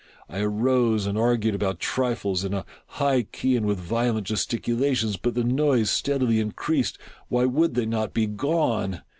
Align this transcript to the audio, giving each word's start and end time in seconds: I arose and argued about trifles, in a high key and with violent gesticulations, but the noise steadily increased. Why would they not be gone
I 0.27 0.39
arose 0.39 1.05
and 1.05 1.15
argued 1.15 1.53
about 1.53 1.79
trifles, 1.79 2.43
in 2.43 2.55
a 2.55 2.65
high 2.97 3.21
key 3.21 3.55
and 3.55 3.67
with 3.67 3.77
violent 3.77 4.25
gesticulations, 4.25 5.15
but 5.15 5.35
the 5.35 5.43
noise 5.43 5.91
steadily 5.91 6.39
increased. 6.39 6.97
Why 7.27 7.45
would 7.45 7.75
they 7.75 7.85
not 7.85 8.11
be 8.11 8.25
gone 8.25 9.03